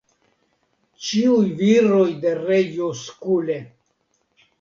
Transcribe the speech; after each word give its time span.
ĉiuj 1.07 1.43
viroj 1.59 2.07
de 2.23 2.31
reĝo 2.39 2.87
Skule! 3.01 3.59